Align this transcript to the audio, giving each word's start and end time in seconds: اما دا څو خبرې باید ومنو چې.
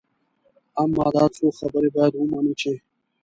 اما 0.81 1.05
دا 1.15 1.25
څو 1.35 1.45
خبرې 1.59 1.89
باید 1.95 2.13
ومنو 2.15 2.53
چې. 2.61 2.71